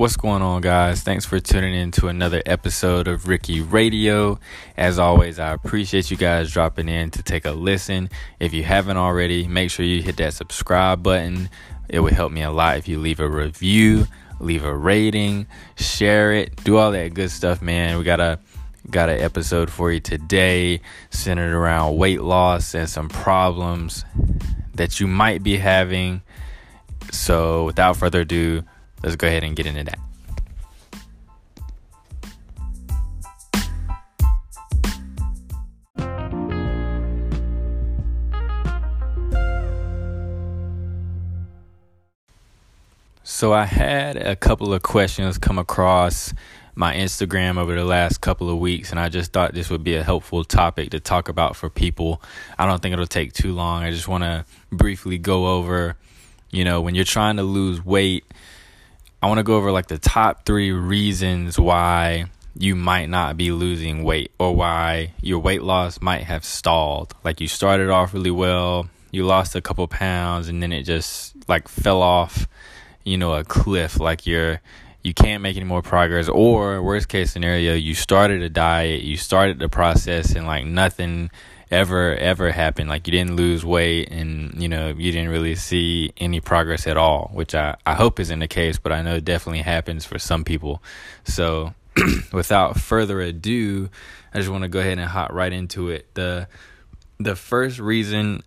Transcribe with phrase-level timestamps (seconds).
[0.00, 1.02] What's going on, guys?
[1.02, 4.40] Thanks for tuning in to another episode of Ricky Radio.
[4.74, 8.08] As always, I appreciate you guys dropping in to take a listen.
[8.38, 11.50] If you haven't already, make sure you hit that subscribe button.
[11.90, 14.06] It would help me a lot if you leave a review,
[14.38, 17.98] leave a rating, share it, do all that good stuff, man.
[17.98, 18.38] We got a
[18.88, 20.80] got an episode for you today
[21.10, 24.06] centered around weight loss and some problems
[24.76, 26.22] that you might be having.
[27.12, 28.64] So, without further ado,
[29.02, 29.98] let's go ahead and get into that.
[43.40, 46.34] So I had a couple of questions come across
[46.74, 49.94] my Instagram over the last couple of weeks, and I just thought this would be
[49.94, 52.22] a helpful topic to talk about for people.
[52.58, 53.82] I don't think it'll take too long.
[53.82, 55.96] I just want to briefly go over,
[56.50, 58.24] you know, when you're trying to lose weight,
[59.22, 62.24] I want to go over like the top three reasons why
[62.56, 67.14] you might not be losing weight or why your weight loss might have stalled.
[67.22, 71.34] Like you started off really well, you lost a couple pounds, and then it just
[71.48, 72.48] like fell off,
[73.04, 74.00] you know, a cliff.
[74.00, 74.60] Like you're
[75.02, 79.16] you can't make any more progress or worst case scenario you started a diet you
[79.16, 81.30] started the process and like nothing
[81.70, 82.88] ever ever happened.
[82.88, 86.96] Like you didn't lose weight and you know you didn't really see any progress at
[86.96, 90.18] all which i i hope isn't the case but i know it definitely happens for
[90.18, 90.82] some people.
[91.24, 91.74] So
[92.32, 93.88] without further ado
[94.34, 96.12] i just want to go ahead and hop right into it.
[96.14, 96.48] The
[97.18, 98.42] the first reason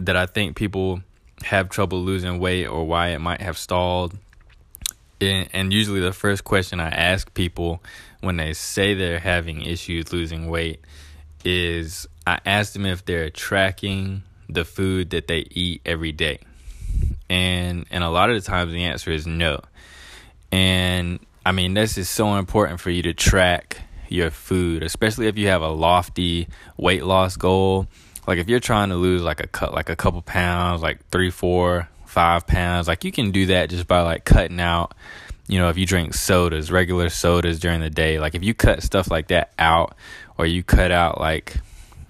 [0.00, 1.02] that i think people
[1.44, 4.16] have trouble losing weight or why it might have stalled
[5.20, 7.82] and usually the first question i ask people
[8.20, 10.80] when they say they're having issues losing weight
[11.44, 16.38] is I asked them if they're tracking the food that they eat every day.
[17.28, 19.60] And and a lot of the times the answer is no.
[20.50, 25.38] And I mean this is so important for you to track your food, especially if
[25.38, 27.86] you have a lofty weight loss goal.
[28.26, 31.30] Like if you're trying to lose like a cut like a couple pounds, like three,
[31.30, 34.94] four, five pounds, like you can do that just by like cutting out
[35.48, 38.82] you know, if you drink sodas, regular sodas during the day, like if you cut
[38.82, 39.94] stuff like that out,
[40.38, 41.56] or you cut out like,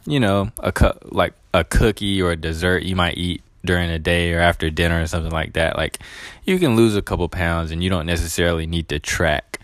[0.06, 3.98] you know, a cut like a cookie or a dessert you might eat during the
[3.98, 5.98] day or after dinner or something like that, like
[6.44, 9.60] you can lose a couple pounds and you don't necessarily need to track.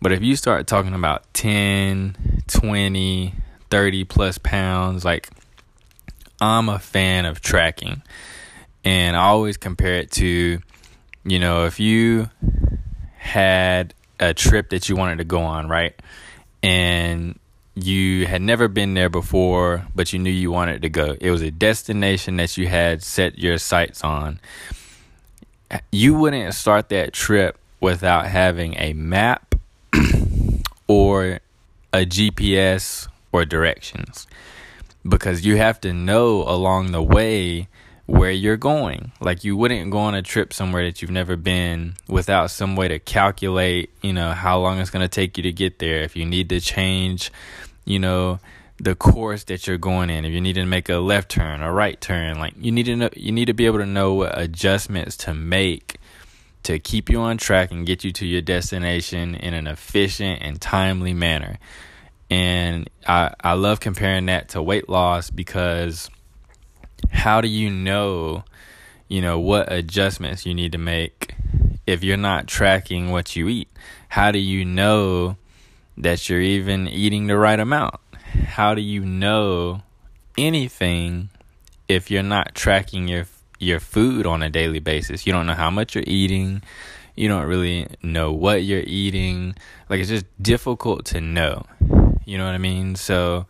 [0.00, 3.34] But if you start talking about 10, 20,
[3.70, 5.30] 30 plus pounds, like
[6.40, 8.02] I'm a fan of tracking.
[8.84, 10.60] And I always compare it to,
[11.24, 12.28] you know, if you
[13.16, 15.94] had a trip that you wanted to go on, right?
[16.64, 17.38] And
[17.74, 21.16] you had never been there before, but you knew you wanted to go.
[21.20, 24.40] It was a destination that you had set your sights on.
[25.90, 29.54] You wouldn't start that trip without having a map
[30.86, 31.40] or
[31.92, 34.26] a GPS or directions
[35.06, 37.68] because you have to know along the way
[38.12, 39.10] where you're going.
[39.20, 42.88] Like you wouldn't go on a trip somewhere that you've never been without some way
[42.88, 46.02] to calculate, you know, how long it's going to take you to get there.
[46.02, 47.32] If you need to change,
[47.86, 48.38] you know,
[48.76, 50.26] the course that you're going in.
[50.26, 52.96] If you need to make a left turn, a right turn, like you need to
[52.96, 55.96] know you need to be able to know what adjustments to make
[56.64, 60.60] to keep you on track and get you to your destination in an efficient and
[60.60, 61.58] timely manner.
[62.28, 66.10] And I I love comparing that to weight loss because
[67.12, 68.44] how do you know,
[69.08, 71.34] you know, what adjustments you need to make
[71.86, 73.68] if you're not tracking what you eat?
[74.08, 75.36] How do you know
[75.96, 77.96] that you're even eating the right amount?
[78.46, 79.82] How do you know
[80.36, 81.28] anything
[81.88, 83.26] if you're not tracking your
[83.58, 85.26] your food on a daily basis?
[85.26, 86.62] You don't know how much you're eating.
[87.14, 89.54] You don't really know what you're eating.
[89.88, 91.66] Like it's just difficult to know.
[92.24, 92.96] You know what I mean?
[92.96, 93.46] So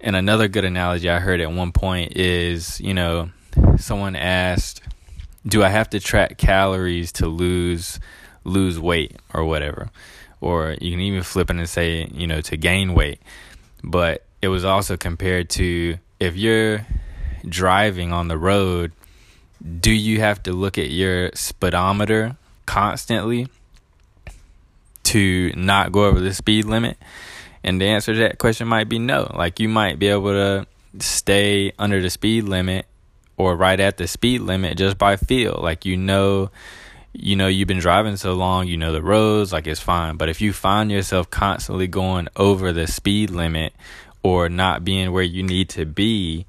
[0.00, 3.30] and another good analogy I heard at one point is, you know,
[3.78, 4.80] someone asked,
[5.46, 7.98] "Do I have to track calories to lose
[8.44, 9.90] lose weight or whatever?"
[10.40, 13.20] Or you can even flip it and say, you know, to gain weight.
[13.82, 16.86] But it was also compared to if you're
[17.48, 18.92] driving on the road,
[19.80, 22.36] do you have to look at your speedometer
[22.66, 23.48] constantly
[25.04, 26.96] to not go over the speed limit?
[27.68, 29.30] And the answer to that question might be no.
[29.34, 30.66] Like you might be able to
[31.00, 32.86] stay under the speed limit
[33.36, 35.60] or right at the speed limit just by feel.
[35.62, 36.50] Like you know
[37.12, 40.16] you know you've been driving so long, you know the roads, like it's fine.
[40.16, 43.74] But if you find yourself constantly going over the speed limit
[44.22, 46.46] or not being where you need to be,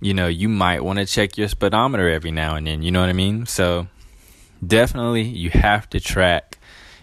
[0.00, 3.00] you know, you might want to check your speedometer every now and then, you know
[3.00, 3.44] what I mean?
[3.46, 3.88] So
[4.64, 6.58] definitely you have to track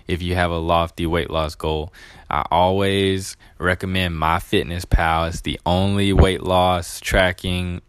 [0.07, 1.91] if you have a lofty weight loss goal.
[2.29, 5.29] I always recommend MyFitnessPal.
[5.29, 7.81] It's the only weight loss tracking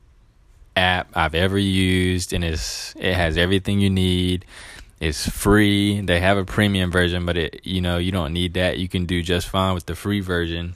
[0.77, 4.45] app I've ever used, and it's it has everything you need.
[5.01, 6.01] It's free.
[6.01, 8.79] They have a premium version, but it you know you don't need that.
[8.79, 10.75] You can do just fine with the free version.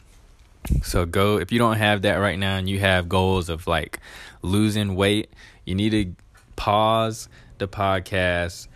[0.82, 4.00] So go if you don't have that right now and you have goals of like
[4.42, 5.30] losing weight,
[5.64, 6.14] you need to
[6.56, 8.66] pause the podcast.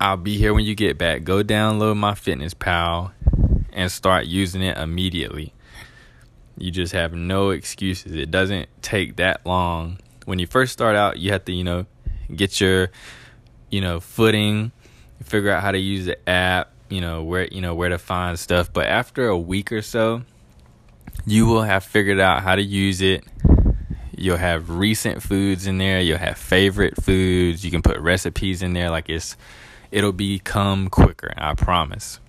[0.00, 1.22] I'll be here when you get back.
[1.22, 3.12] Go download MyFitnessPal
[3.72, 5.52] and start using it immediately.
[6.56, 8.12] You just have no excuses.
[8.14, 9.98] It doesn't take that long.
[10.24, 11.86] When you first start out, you have to, you know,
[12.34, 12.90] get your,
[13.70, 14.72] you know, footing,
[15.24, 18.38] figure out how to use the app, you know, where, you know, where to find
[18.38, 18.72] stuff.
[18.72, 20.22] But after a week or so,
[21.26, 23.24] you will have figured out how to use it.
[24.16, 26.00] You'll have recent foods in there.
[26.00, 27.64] You'll have favorite foods.
[27.64, 28.90] You can put recipes in there.
[28.90, 29.36] Like it's,
[29.90, 31.32] it'll become quicker.
[31.36, 32.20] I promise.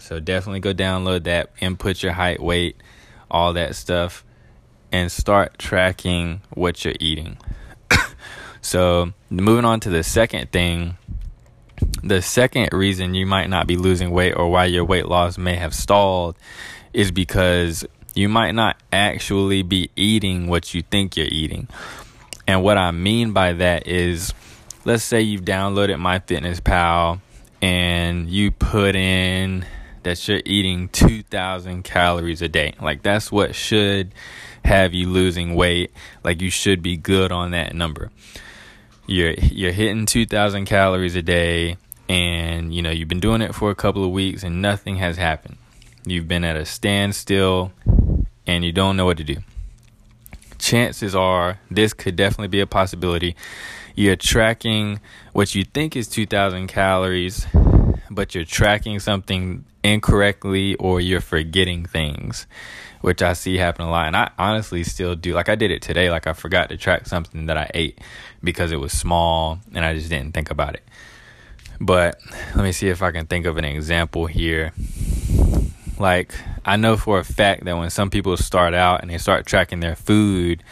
[0.00, 2.76] So definitely go download that, input your height, weight,
[3.30, 4.24] all that stuff,
[4.90, 7.38] and start tracking what you're eating.
[8.60, 10.96] so moving on to the second thing.
[12.02, 15.54] The second reason you might not be losing weight or why your weight loss may
[15.54, 16.36] have stalled
[16.92, 21.68] is because you might not actually be eating what you think you're eating.
[22.46, 24.34] And what I mean by that is
[24.84, 27.20] let's say you've downloaded MyFitnessPal
[27.62, 29.64] and you put in
[30.02, 32.74] that you're eating 2000 calories a day.
[32.80, 34.12] Like that's what should
[34.64, 35.92] have you losing weight.
[36.24, 38.10] Like you should be good on that number.
[39.06, 41.76] You're you're hitting 2000 calories a day
[42.08, 45.16] and you know you've been doing it for a couple of weeks and nothing has
[45.16, 45.56] happened.
[46.04, 47.72] You've been at a standstill
[48.46, 49.36] and you don't know what to do.
[50.58, 53.34] Chances are this could definitely be a possibility.
[53.94, 55.00] You're tracking
[55.32, 57.46] what you think is 2000 calories,
[58.10, 62.46] but you're tracking something incorrectly or you're forgetting things,
[63.00, 64.08] which I see happen a lot.
[64.08, 65.34] And I honestly still do.
[65.34, 66.10] Like I did it today.
[66.10, 67.98] Like I forgot to track something that I ate
[68.42, 70.82] because it was small and I just didn't think about it.
[71.80, 72.20] But
[72.54, 74.72] let me see if I can think of an example here.
[75.98, 76.34] Like
[76.64, 79.80] I know for a fact that when some people start out and they start tracking
[79.80, 80.62] their food,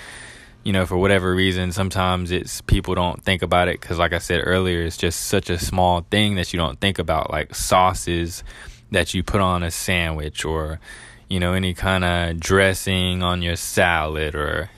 [0.69, 4.19] you know, for whatever reason, sometimes it's people don't think about it because, like I
[4.19, 8.44] said earlier, it's just such a small thing that you don't think about, like sauces
[8.91, 10.79] that you put on a sandwich or
[11.26, 14.69] you know any kind of dressing on your salad or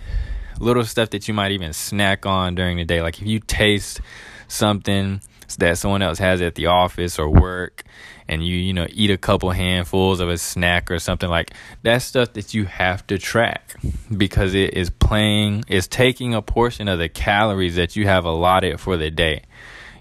[0.61, 3.03] little stuff that you might even snack on during the day.
[3.03, 4.01] Like if you taste
[4.47, 5.21] something
[5.57, 7.85] that someone else has at the office or work
[8.29, 11.53] and you you know eat a couple handfuls of a snack or something like
[11.83, 13.75] that stuff that you have to track
[14.17, 18.79] because it is playing is taking a portion of the calories that you have allotted
[18.79, 19.43] for the day.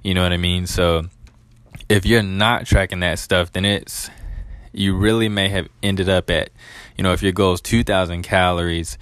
[0.04, 0.68] You know what i mean?
[0.68, 1.06] So
[1.90, 4.10] if you're not tracking that stuff, then it's
[4.72, 6.52] you really may have ended up at,
[6.96, 8.98] you know, if your goal is 2,000 calories,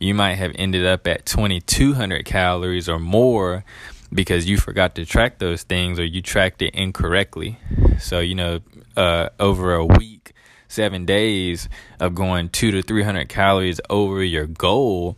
[0.00, 3.64] you might have ended up at 2,200 calories or more
[4.12, 7.58] because you forgot to track those things or you tracked it incorrectly.
[7.98, 8.60] So, you know,
[8.96, 10.32] uh, over a week,
[10.68, 11.68] seven days
[12.00, 15.16] of going two to 300 calories over your goal,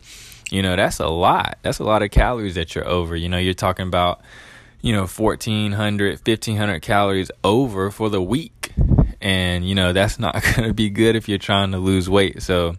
[0.51, 1.57] you know, that's a lot.
[1.61, 3.15] That's a lot of calories that you're over.
[3.15, 4.21] You know, you're talking about
[4.81, 8.71] you know 1400 1500 calories over for the week
[9.19, 12.43] and you know that's not going to be good if you're trying to lose weight
[12.43, 12.75] so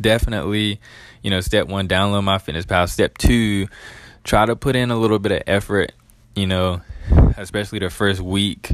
[0.00, 0.80] definitely
[1.22, 3.68] you know step 1 download MyFitnessPal step 2
[4.24, 5.92] try to put in a little bit of effort
[6.34, 6.80] you know
[7.36, 8.72] especially the first week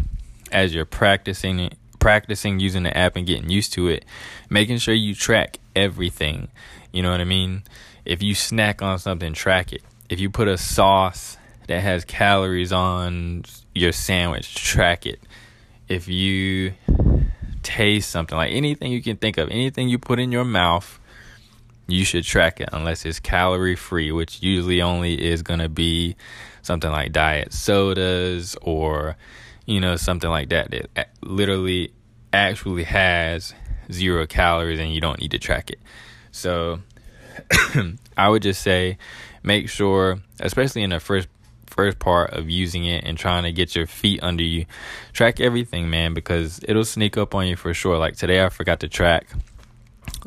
[0.53, 4.05] as you're practicing it practicing using the app and getting used to it
[4.49, 6.49] making sure you track everything.
[6.91, 7.63] You know what i mean?
[8.05, 9.83] If you snack on something track it.
[10.09, 11.37] If you put a sauce
[11.69, 15.21] that has calories on your sandwich, track it.
[15.89, 16.75] If you
[17.63, 21.01] taste something like anything you can think of, anything you put in your mouth,
[21.87, 26.17] you should track it unless it's calorie free, which usually only is going to be
[26.63, 29.17] something like diet sodas or
[29.67, 31.93] you know something like that that literally
[32.33, 33.55] actually has
[33.93, 35.79] zero calories and you don't need to track it.
[36.33, 36.81] So
[38.17, 38.99] I would just say
[39.43, 41.29] make sure especially in the first
[41.67, 44.65] first part of using it and trying to get your feet under you.
[45.13, 47.99] Track everything, man, because it'll sneak up on you for sure.
[47.99, 49.27] Like today, I forgot to track.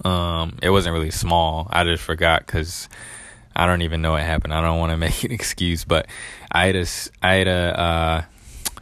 [0.04, 1.68] Um, it wasn't really small.
[1.72, 2.90] I just forgot because
[3.56, 4.54] I don't even know what happened.
[4.54, 6.08] I don't want to make an excuse, but
[6.52, 6.86] I had a
[7.22, 8.22] I had a uh,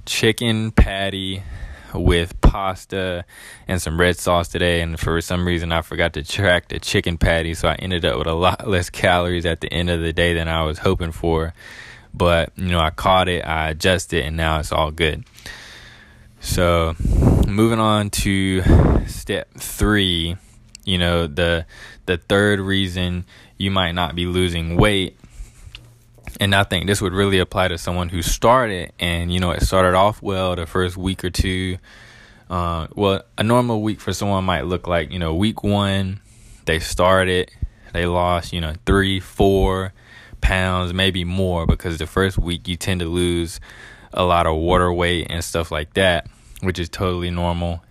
[0.06, 1.44] chicken patty
[1.94, 3.26] with pasta
[3.68, 7.18] and some red sauce today and for some reason I forgot to track the chicken
[7.18, 10.12] patty so I ended up with a lot less calories at the end of the
[10.12, 11.54] day than I was hoping for
[12.18, 15.24] but you know, I caught it, I adjusted, and now it's all good.
[16.40, 16.96] So,
[17.48, 20.38] moving on to step three,
[20.88, 21.66] you know, the
[22.06, 23.26] the third reason
[23.58, 25.20] you might not be losing weight,
[26.40, 29.64] and I think this would really apply to someone who started and you know it
[29.64, 31.78] started off well the first week or two.
[32.50, 36.22] Uh, well, a normal week for someone might look like you know week one,
[36.66, 37.52] they started,
[37.92, 39.92] they lost you know three, four
[40.40, 43.60] pounds, maybe more, because the first week you tend to lose
[44.14, 46.28] a lot of water weight and stuff like that,
[46.62, 47.84] which is totally normal.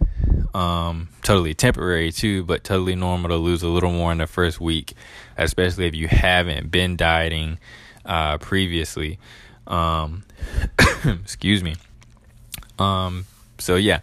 [0.56, 4.58] Um, totally temporary too, but totally normal to lose a little more in the first
[4.58, 4.94] week,
[5.36, 7.58] especially if you haven't been dieting
[8.06, 9.18] uh, previously.
[9.66, 10.24] Um,
[11.04, 11.76] excuse me.
[12.78, 13.26] Um,
[13.58, 14.00] so yeah,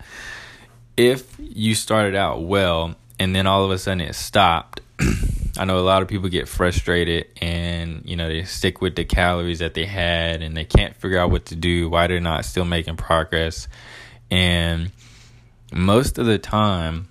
[0.95, 4.79] if you started out well and then all of a sudden it stopped,
[5.57, 9.05] I know a lot of people get frustrated and you know they stick with the
[9.05, 12.45] calories that they had and they can't figure out what to do, why they're not
[12.45, 13.67] still making progress.
[14.29, 14.91] And
[15.73, 17.07] most of the time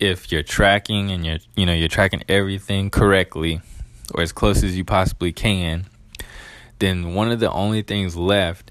[0.00, 3.60] if you're tracking and you're you know you're tracking everything correctly
[4.14, 5.86] or as close as you possibly can,
[6.78, 8.70] then one of the only things left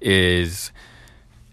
[0.00, 0.72] is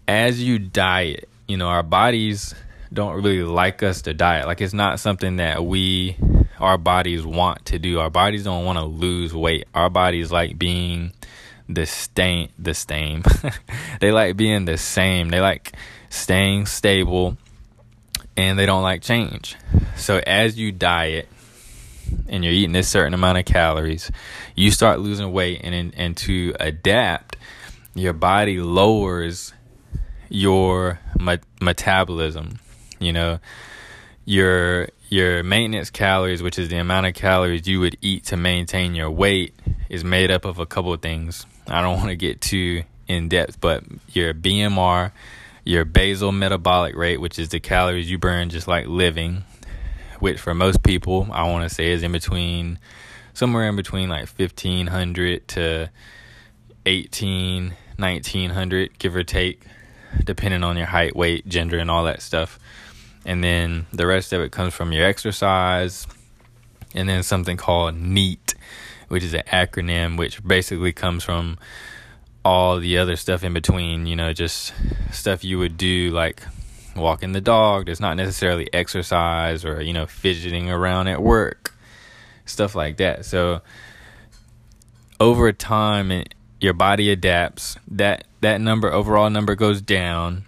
[0.08, 2.54] as you diet, you know, our bodies
[2.92, 4.46] don't really like us to diet.
[4.46, 6.16] Like it's not something that we
[6.58, 8.00] our bodies want to do.
[8.00, 9.66] Our bodies don't want to lose weight.
[9.74, 11.12] Our bodies like being
[11.74, 13.22] the stain the same.
[14.00, 15.28] they like being the same.
[15.28, 15.72] They like
[16.08, 17.36] staying stable
[18.36, 19.56] and they don't like change.
[19.96, 21.28] So as you diet
[22.28, 24.10] and you're eating this certain amount of calories,
[24.56, 27.36] you start losing weight and and to adapt,
[27.94, 29.52] your body lowers
[30.30, 32.58] your met- metabolism.
[32.98, 33.40] You know,
[34.24, 38.94] your your maintenance calories, which is the amount of calories you would eat to maintain
[38.94, 39.54] your weight,
[39.88, 41.44] is made up of a couple of things.
[41.70, 45.12] I don't want to get too in depth, but your BMR,
[45.64, 49.44] your basal metabolic rate, which is the calories you burn just like living,
[50.18, 52.78] which for most people, I want to say is in between
[53.34, 55.90] somewhere in between like 1500 to
[56.86, 59.64] 18, 1900, give or take,
[60.24, 62.58] depending on your height, weight, gender, and all that stuff.
[63.24, 66.06] And then the rest of it comes from your exercise
[66.94, 68.54] and then something called NEAT
[69.10, 71.58] which is an acronym which basically comes from
[72.44, 74.72] all the other stuff in between you know just
[75.12, 76.42] stuff you would do like
[76.96, 81.70] walking the dog that's not necessarily exercise or you know fidgeting around at work
[82.50, 83.24] stuff like that.
[83.24, 83.62] So
[85.18, 87.76] over time it, your body adapts.
[87.90, 90.44] That that number overall number goes down.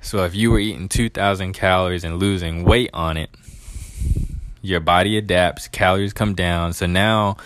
[0.00, 3.30] So if you were eating 2000 calories and losing weight on it,
[4.62, 6.72] your body adapts, calories come down.
[6.72, 7.36] So now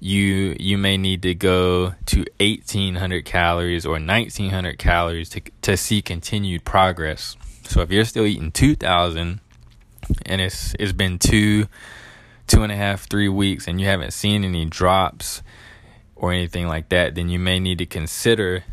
[0.00, 6.00] you you may need to go to 1800 calories or 1900 calories to to see
[6.02, 7.36] continued progress.
[7.64, 9.40] So if you're still eating 2000
[10.26, 11.68] and it's it's been two
[12.46, 15.42] two and a half three weeks and you haven't seen any drops
[16.16, 18.64] or anything like that, then you may need to consider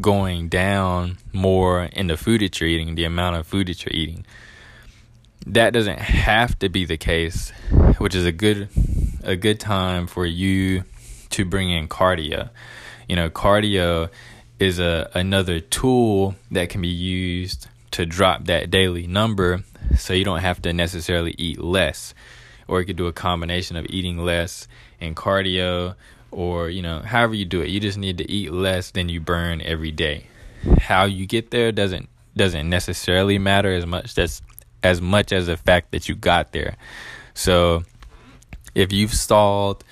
[0.00, 3.94] going down more in the food that you're eating, the amount of food that you're
[3.94, 4.26] eating.
[5.46, 7.50] That doesn't have to be the case,
[7.98, 8.68] which is a good
[9.22, 10.84] a good time for you
[11.30, 12.50] to bring in cardio.
[13.08, 14.10] You know, cardio
[14.58, 19.62] is a another tool that can be used to drop that daily number
[19.96, 22.12] so you don't have to necessarily eat less.
[22.68, 24.66] Or you could do a combination of eating less
[25.00, 25.94] and cardio
[26.30, 29.20] or you know however you do it you just need to eat less than you
[29.20, 30.26] burn every day
[30.80, 34.42] how you get there doesn't doesn't necessarily matter as much as
[34.86, 36.76] as much as the fact that you got there.
[37.34, 37.84] So
[38.74, 39.84] if you've stalled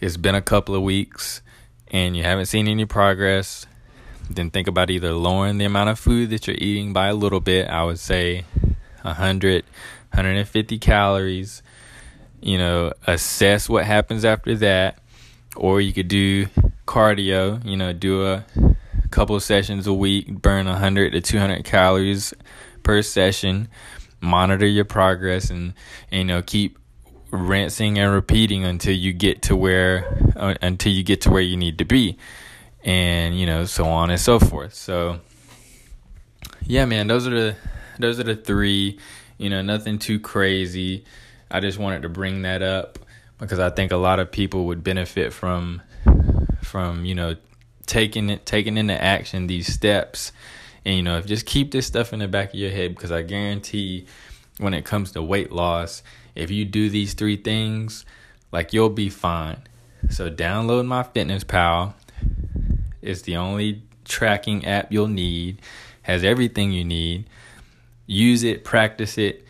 [0.00, 1.40] it's been a couple of weeks
[1.88, 3.66] and you haven't seen any progress
[4.28, 7.40] then think about either lowering the amount of food that you're eating by a little
[7.40, 7.68] bit.
[7.68, 8.44] I would say
[9.02, 9.64] 100
[10.12, 11.62] 150 calories
[12.40, 14.98] you know assess what happens after that
[15.56, 16.46] or you could do
[16.86, 18.44] cardio, you know, do a
[19.10, 22.34] couple sessions a week, burn 100 to 200 calories
[22.82, 23.68] per session,
[24.24, 25.74] monitor your progress and,
[26.10, 26.78] you know, keep
[27.34, 31.56] rinsing and repeating until you get to where uh, until you get to where you
[31.56, 32.16] need to be
[32.84, 34.74] and you know so on and so forth.
[34.74, 35.20] So
[36.62, 37.56] yeah man those are the
[37.98, 38.98] those are the three
[39.36, 41.04] you know nothing too crazy.
[41.50, 42.98] I just wanted to bring that up
[43.38, 45.82] because I think a lot of people would benefit from
[46.62, 47.36] from you know
[47.86, 50.32] taking it taking into action these steps
[50.84, 53.12] and you know if just keep this stuff in the back of your head because
[53.12, 54.06] I guarantee
[54.58, 56.02] when it comes to weight loss
[56.34, 58.04] if you do these three things
[58.52, 59.62] like you'll be fine
[60.10, 61.94] so download MyFitnessPal
[63.02, 65.60] it's the only tracking app you'll need
[66.04, 67.28] has everything you need.
[68.06, 69.44] Use it, practice it.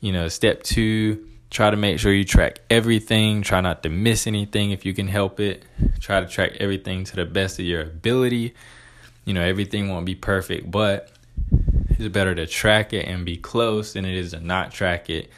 [0.00, 3.42] You know, step two, try to make sure you track everything.
[3.42, 5.64] Try not to miss anything if you can help it.
[6.00, 8.54] Try to track everything to the best of your ability.
[9.24, 11.10] You know, everything won't be perfect, but
[11.90, 15.30] it's better to track it and be close than it is to not track it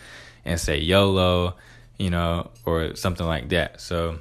[0.44, 1.54] and say YOLO,
[1.98, 3.80] you know, or something like that.
[3.80, 4.18] So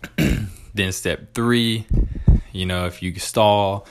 [0.74, 1.86] then step three,
[2.52, 3.86] you know, if you stall,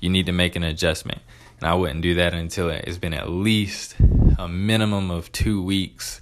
[0.00, 1.20] you need to make an adjustment.
[1.60, 3.96] And I wouldn't do that until it's been at least
[4.38, 6.20] a minimum of two weeks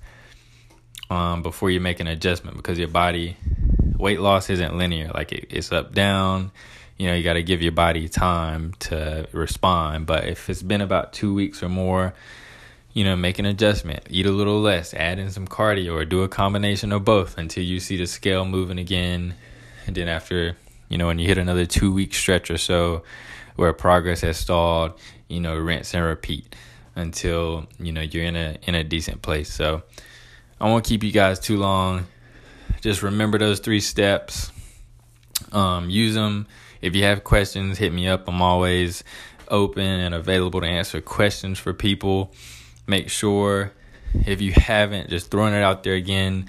[1.10, 3.36] um, before you make an adjustment because your body
[3.98, 5.10] weight loss isn't linear.
[5.12, 6.52] Like it, it's up down.
[6.96, 10.06] You know, you got to give your body time to respond.
[10.06, 12.14] But if it's been about two weeks or more,
[12.94, 16.22] you know, make an adjustment, eat a little less, add in some cardio, or do
[16.22, 19.34] a combination of both until you see the scale moving again.
[19.86, 20.56] And then after,
[20.88, 23.02] you know, when you hit another two week stretch or so
[23.56, 24.98] where progress has stalled,
[25.28, 26.54] you know, rinse and repeat
[26.94, 29.52] until, you know, you're in a in a decent place.
[29.52, 29.82] So
[30.58, 32.06] I won't keep you guys too long.
[32.80, 34.50] Just remember those three steps.
[35.52, 36.46] Um, use them.
[36.86, 38.28] If you have questions, hit me up.
[38.28, 39.04] I'm always
[39.48, 42.32] open and available to answer questions for people
[42.86, 43.72] make sure
[44.24, 46.48] if you haven't, just throwing it out there again.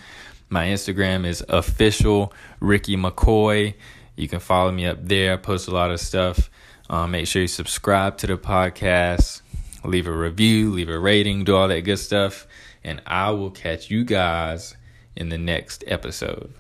[0.50, 3.74] My Instagram is official Ricky McCoy.
[4.16, 5.34] You can follow me up there.
[5.34, 6.50] I post a lot of stuff.
[6.90, 9.42] Um, make sure you subscribe to the podcast,
[9.84, 12.48] leave a review, leave a rating, do all that good stuff.
[12.84, 14.76] And I will catch you guys
[15.16, 16.54] in the next episode.